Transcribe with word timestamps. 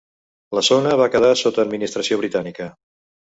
La 0.59 0.61
zona 0.67 0.95
va 1.01 1.07
quedar 1.15 1.29
sota 1.41 1.61
administració 1.65 2.19
britànica. 2.23 2.71